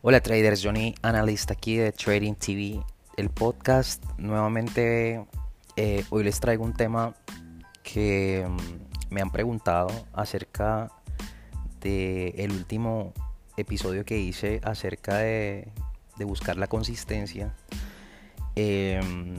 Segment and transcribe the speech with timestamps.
[0.00, 2.80] Hola traders, Johnny, analista aquí de Trading TV,
[3.16, 4.04] el podcast.
[4.16, 5.26] Nuevamente,
[5.74, 7.16] eh, hoy les traigo un tema
[7.82, 10.92] que mm, me han preguntado acerca
[11.80, 13.12] del el último
[13.56, 15.66] episodio que hice acerca de,
[16.20, 17.56] buscar la consistencia.
[18.54, 19.34] Em,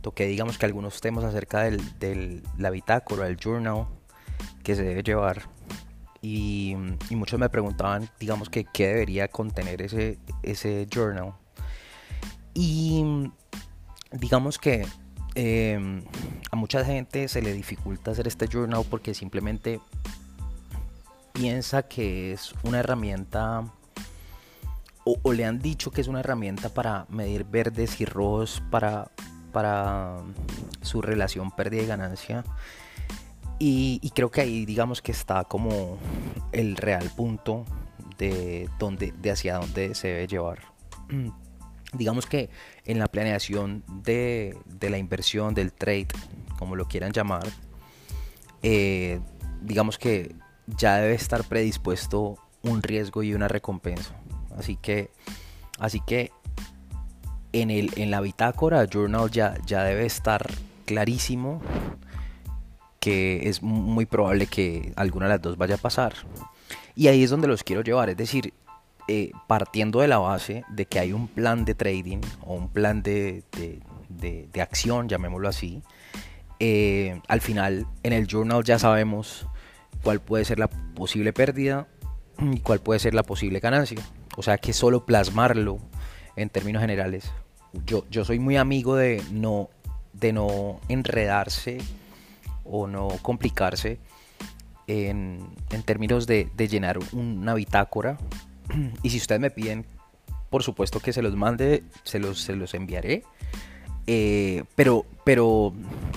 [0.00, 3.88] toqué, digamos que algunos temas acerca del, del la bitácora, el journal
[4.62, 5.42] que se debe llevar
[6.24, 6.74] y,
[7.10, 11.34] muchos me preguntaban, digamos, que qué debería contener ese, ese journal.
[12.54, 13.04] Y
[14.10, 14.86] digamos que
[15.34, 16.02] em,
[16.50, 19.80] a mucha gente se le dificulta hacer este journal porque simplemente
[21.34, 23.64] piensa que es una herramienta
[25.04, 29.10] o, le han dicho que es una herramienta para medir verdes y rojos para,
[29.52, 30.22] para
[30.80, 32.44] su relación pérdida y ganancia
[33.66, 35.96] y, creo que ahí digamos que está como
[36.52, 37.64] el real punto
[38.18, 40.58] de, donde, de hacia dónde se debe llevar.
[41.94, 42.50] digamos que
[42.84, 46.08] en la planeación de, la inversión, del trade,
[46.58, 47.46] como lo quieran llamar,
[48.62, 49.20] eh,
[49.62, 50.34] digamos que
[50.66, 54.14] ya debe estar predispuesto un riesgo y una recompensa.
[54.58, 55.10] Así que,
[55.78, 56.32] así que
[57.52, 60.50] en, el, en la bitácora journal ya, ya debe estar
[60.84, 61.62] clarísimo
[63.04, 66.14] que es muy probable que alguna de las dos vaya a pasar.
[66.94, 68.54] Y ahí es donde los quiero llevar, es decir,
[69.08, 73.02] eh, partiendo de la base de que hay un plan de trading o un plan
[73.02, 73.44] de,
[74.08, 75.82] de, acción, llamémoslo así,
[76.60, 79.46] eh, al final en el journal ya sabemos
[80.02, 81.86] cuál puede ser la posible pérdida
[82.40, 84.00] y cuál puede ser la posible ganancia.
[84.38, 85.78] O sea que solo plasmarlo
[86.36, 87.30] en términos generales.
[87.84, 89.68] Yo, yo soy muy amigo de no,
[90.14, 91.82] de no enredarse
[92.64, 93.98] o no complicarse
[94.86, 95.48] en,
[95.84, 98.18] términos de, llenar una bitácora.
[99.02, 99.86] Y si ustedes me piden,
[100.50, 103.24] por supuesto que se los mande, se los, se los enviaré.
[104.06, 105.72] Eh, pero, pero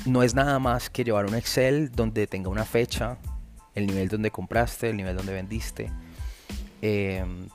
[0.05, 3.17] no es nada más que llevar un Excel donde tenga una fecha,
[3.75, 5.91] el nivel donde compraste, el nivel donde vendiste.
[6.81, 7.47] Em,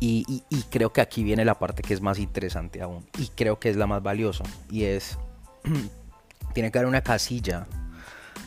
[0.00, 3.06] y, y, creo que aquí viene la parte que es más interesante aún.
[3.18, 4.44] Y creo que es la más valiosa.
[4.70, 5.18] Y es,
[6.54, 7.66] tiene que haber una casilla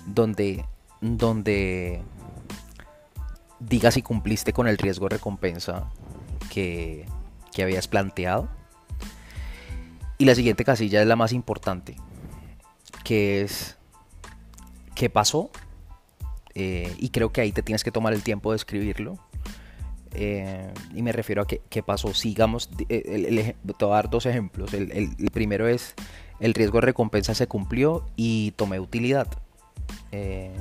[0.06, 0.66] donde,
[1.02, 2.02] donde
[3.60, 5.90] digas si cumpliste con el riesgo recompensa
[6.52, 7.06] que,
[7.54, 8.50] que habías planteado.
[10.18, 11.96] Y la siguiente casilla es la más importante,
[13.04, 13.78] que es
[14.96, 15.50] qué pasó.
[16.56, 19.18] Eh, y creo que ahí te tienes que tomar el tiempo de escribirlo.
[20.12, 22.14] Eh, y me refiero a qué pasó.
[22.14, 24.74] Sigamos, eh, te voy a dar dos ejemplos.
[24.74, 25.96] El, el, primero es
[26.40, 29.28] el riesgo de recompensa se cumplió y tomé utilidad.
[30.14, 30.52] Eh,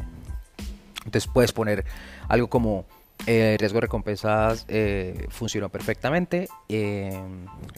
[1.04, 1.84] entonces puedes poner
[2.28, 2.86] algo como
[3.26, 6.48] eh, riesgo recompensas eh, funcionó perfectamente.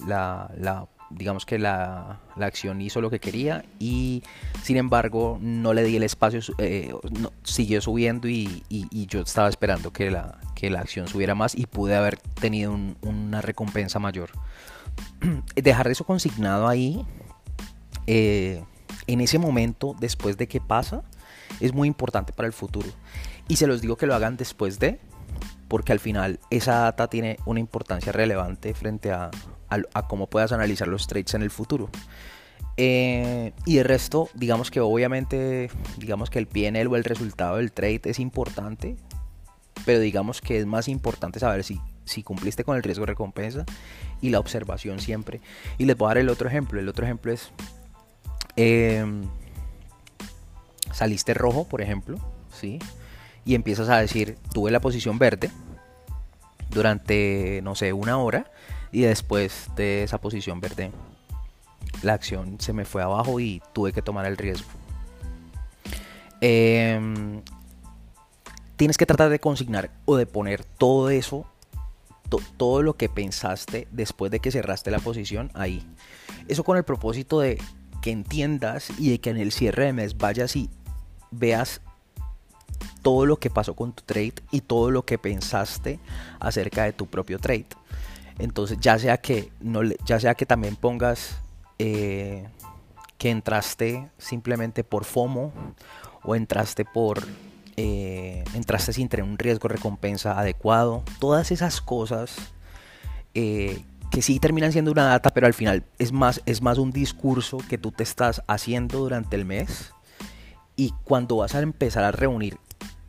[0.07, 4.23] la, digamos que la, acción hizo lo que quería y
[4.63, 6.41] sin embargo no le di el espacio,
[7.43, 8.63] siguió subiendo y,
[9.09, 13.43] yo estaba esperando que la, que la acción subiera más y pude haber tenido una
[13.43, 14.31] recompensa mayor.
[15.57, 17.05] Dejar eso consignado ahí
[19.07, 21.03] en ese momento, después de que pasa,
[21.61, 22.89] es muy importante para el futuro.
[23.49, 25.01] Y se los digo que lo hagan después de,
[25.69, 29.31] porque al final esa data tiene una importancia relevante frente a,
[30.09, 31.91] cómo puedas analizar los trades en el futuro.
[32.77, 37.73] Eh, y el resto, digamos que obviamente, digamos que el PNL o el resultado del
[37.73, 38.97] trade es importante,
[39.85, 43.65] pero digamos que es más importante saber si, si cumpliste con el riesgo de recompensa
[44.21, 45.41] y la observación siempre.
[45.79, 46.81] Y les voy a dar el otro ejemplo.
[46.81, 47.51] El otro ejemplo es,
[48.57, 49.05] eh,
[50.95, 52.19] saliste rojo, por ejemplo,
[52.53, 52.79] ¿sí?
[53.45, 55.51] Y empiezas a decir, tuve la posición verde
[56.71, 58.51] durante, no sé, una hora
[58.93, 60.93] y después de esa posición verde
[62.03, 64.69] la acción se me fue abajo y tuve que tomar el riesgo.
[66.41, 67.43] Em,
[68.77, 71.47] tienes que tratar de consignar o de poner todo eso,
[72.57, 75.87] todo lo que pensaste después de que cerraste la posición ahí.
[76.49, 77.59] Eso con el propósito de
[78.03, 80.69] que entiendas y de que en el cierre de mes vayas y
[81.39, 81.81] veas
[83.03, 86.01] todo lo que pasó con tu trade y todo lo que pensaste
[86.41, 87.67] acerca de tu propio trade.
[88.39, 91.37] Entonces, ya sea que, no, ya sea que también pongas
[91.79, 92.47] eh,
[93.19, 95.53] que entraste simplemente por FOMO
[96.23, 97.23] o entraste por
[97.77, 102.37] eh, entraste sin tener un riesgo recompensa adecuado, todas esas cosas
[103.35, 106.93] eh, que sí terminan siendo una data, pero al final es más, es más un
[106.93, 109.93] discurso que tú te estás haciendo durante el mes
[110.77, 112.59] y cuando vas a empezar a reunir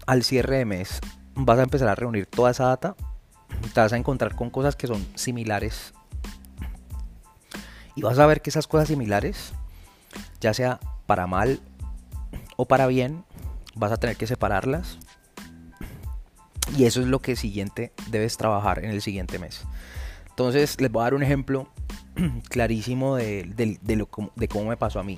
[0.05, 0.99] al cierre de mes,
[1.33, 2.95] vas a empezar a reunir toda esa data,
[3.73, 5.93] te vas a encontrar con cosas que son similares.
[7.95, 9.53] Y vas a ver que esas cosas similares,
[10.41, 11.59] ya sea para mal
[12.57, 13.23] o para bien,
[13.75, 14.97] vas a tener que separarlas.
[16.77, 19.63] Y eso es lo que siguiente debes trabajar en el siguiente mes.
[20.29, 21.69] Entonces les voy a dar un ejemplo
[22.49, 25.17] clarísimo de, de cómo me pasó a mí.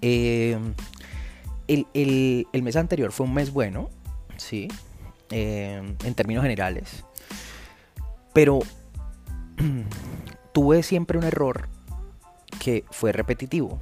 [0.00, 0.58] Eh,
[1.68, 3.90] el, mes anterior fue un mes bueno,
[4.36, 4.68] sí,
[5.30, 7.04] eh, en términos generales.
[8.32, 8.60] Pero
[10.52, 11.68] tuve siempre un error
[12.60, 13.78] que fue repetitivo.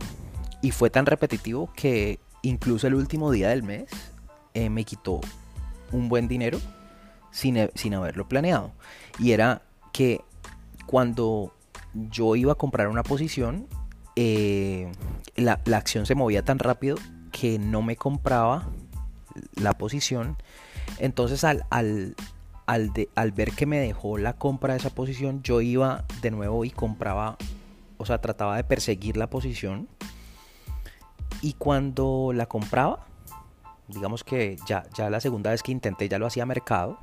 [0.63, 3.91] Y fue tan repetitivo que incluso el último día del mes
[4.55, 5.21] eh, me quitó
[5.93, 6.61] un buen dinero
[7.31, 8.73] sin, sin haberlo planeado.
[9.19, 9.63] Y era
[9.93, 10.21] que
[10.87, 11.55] cuando
[11.95, 13.67] yo iba a comprar una posición,
[14.17, 14.91] eh,
[15.37, 16.97] la, acción se movía tan rápido
[17.31, 18.69] que no me compraba
[19.55, 20.37] la posición.
[20.99, 22.15] Entonces al, al,
[22.67, 26.71] al, ver que me dejó la compra de esa posición, yo iba de nuevo y
[26.71, 27.37] compraba,
[27.99, 29.89] o sea, trataba de perseguir la posición.
[31.43, 33.07] Y cuando la compraba,
[33.89, 36.99] digamos que ya, ya la segunda vez que intenté ya lo hacía mercado.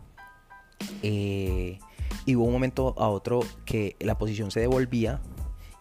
[1.02, 1.80] Eh,
[2.26, 5.22] y hubo un momento a otro que la posición se devolvía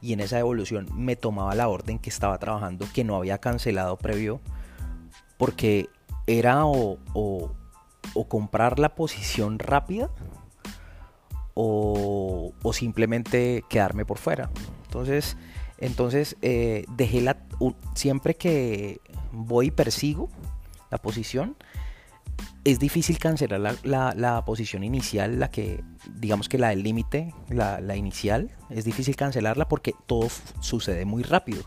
[0.00, 3.96] y en esa devolución me tomaba la orden que estaba trabajando que no había cancelado
[3.96, 4.40] previo
[5.38, 5.88] porque
[6.26, 7.52] era o, o,
[8.28, 10.10] comprar la posición rápida
[11.54, 14.50] o, o, simplemente quedarme por fuera.
[14.84, 15.36] Entonces,
[15.78, 17.36] entonces eh, dejé la,
[17.94, 19.00] siempre que
[19.32, 20.28] voy y persigo
[20.90, 21.56] la posición,
[22.66, 25.84] es difícil cancelar la, posición inicial, la que,
[26.16, 30.28] digamos que la del límite, la, inicial, es difícil cancelarla porque todo
[30.58, 31.62] sucede muy rápido.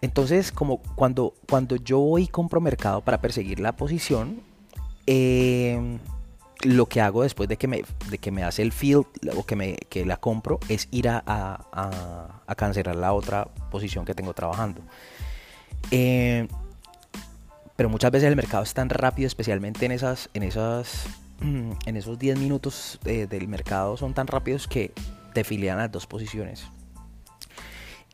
[0.00, 4.42] Entonces, como cuando, cuando yo voy y compro mercado para perseguir la posición,
[5.06, 6.00] em,
[6.64, 9.06] lo que hago después de que me, de que me hace el field
[9.36, 14.14] o que, me, que la compro es ir a, a, cancelar la otra posición que
[14.14, 14.80] tengo trabajando.
[15.92, 16.48] Eh,
[17.76, 21.06] pero muchas veces el mercado es tan rápido, especialmente en esas, en esas,
[21.40, 24.92] en esos 10 minutos eh, del mercado son tan rápidos que
[25.32, 26.64] te filian las dos posiciones.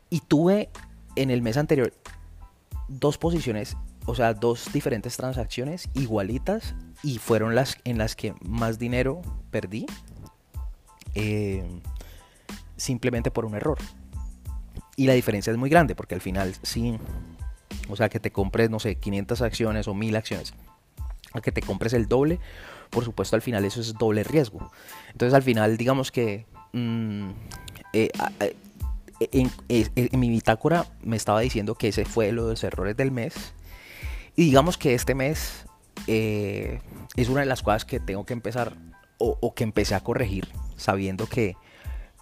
[0.09, 0.69] Y tuve
[1.15, 1.93] en el mes anterior
[2.87, 6.73] dos posiciones, o sea, dos diferentes transacciones igualitas
[7.03, 9.21] y fueron las en las que más dinero
[9.51, 9.85] perdí
[11.15, 11.63] eh,
[12.77, 13.77] simplemente por un error.
[14.95, 16.97] Y la diferencia es muy grande porque al final sí
[17.89, 20.53] o sea, que te compres, no sé, 500 acciones o 1000 acciones.
[21.33, 22.39] A que te compres el doble,
[22.89, 24.71] por supuesto al final eso es doble riesgo.
[25.11, 27.29] Entonces al final digamos que mm,
[27.93, 28.09] eh,
[29.19, 33.53] en, mi bitácora me estaba diciendo que ese fue lo de los errores del mes.
[34.35, 35.65] Y digamos que este mes
[36.07, 36.79] eh,
[37.15, 38.75] es una de las cosas que tengo que empezar
[39.17, 40.47] o, que empecé a corregir
[40.77, 41.57] sabiendo que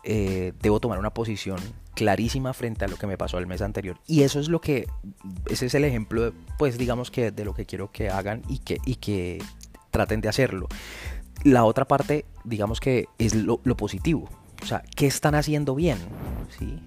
[0.04, 1.60] eh, debo tomar una posición
[1.98, 4.00] clarísima frente a lo que me pasó el mes anterior.
[4.06, 4.88] Y eso es lo que,
[5.50, 8.78] ese es el ejemplo, pues digamos que de lo que quiero que hagan y que,
[8.86, 9.44] y que
[9.90, 10.68] traten de hacerlo.
[11.44, 14.30] La otra parte, digamos que es lo, positivo.
[14.62, 15.98] O sea, ¿qué están haciendo bien?
[16.60, 16.80] ¿Sí?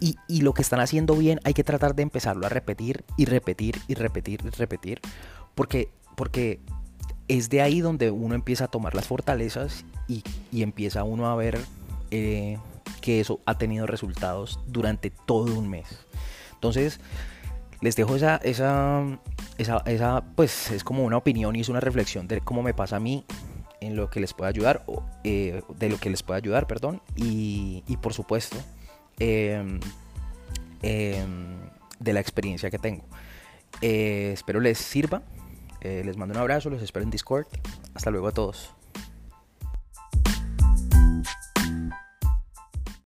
[0.00, 3.26] Y, y, lo que están haciendo bien hay que tratar de empezarlo a repetir y
[3.26, 5.02] repetir y repetir y repetir.
[5.54, 6.60] Porque, porque
[7.28, 11.36] es de ahí donde uno empieza a tomar las fortalezas y, y empieza uno a
[11.36, 11.58] ver
[12.10, 12.58] eh,
[13.06, 15.86] que eso ha tenido resultados durante todo un mes.
[16.54, 16.98] Entonces,
[17.80, 19.20] les dejo esa, esa,
[19.58, 23.00] esa, pues es como una opinión y es una reflexión de cómo me pasa a
[23.00, 23.24] mí
[23.80, 27.00] en lo que les pueda ayudar, o, eh, de lo que les pueda ayudar, perdón,
[27.14, 28.56] y, por supuesto,
[29.20, 29.78] em,
[30.82, 31.60] em,
[32.00, 33.04] de la experiencia que tengo.
[33.82, 35.22] Eh, espero les sirva,
[35.80, 37.46] les mando un abrazo, los espero en Discord,
[37.94, 38.75] hasta luego a todos.